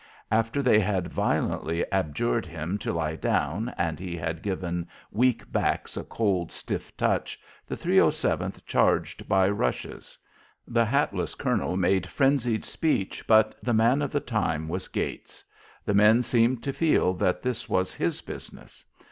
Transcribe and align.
After 0.31 0.63
they 0.63 0.79
had 0.79 1.13
violently 1.13 1.85
adjured 1.91 2.47
him 2.47 2.79
to 2.79 2.91
lie 2.91 3.15
down 3.15 3.71
and 3.77 3.99
he 3.99 4.17
had 4.17 4.41
given 4.41 4.87
weak 5.11 5.51
backs 5.51 5.95
a 5.95 6.03
cold, 6.03 6.51
stiff 6.51 6.97
touch, 6.97 7.39
the 7.67 7.77
307th 7.77 8.65
charged 8.65 9.29
by 9.29 9.47
rushes. 9.47 10.17
The 10.67 10.85
hatless 10.87 11.35
colonel 11.35 11.77
made 11.77 12.07
frenzied 12.07 12.65
speech, 12.65 13.27
but 13.27 13.53
the 13.61 13.75
man 13.75 14.01
of 14.01 14.09
the 14.11 14.19
time 14.19 14.67
was 14.67 14.87
Gates. 14.87 15.43
The 15.85 15.93
men 15.93 16.23
seemed 16.23 16.63
to 16.63 16.73
feel 16.73 17.13
that 17.13 17.43
this 17.43 17.69
was 17.69 17.93
his 17.93 18.21
business. 18.21 18.83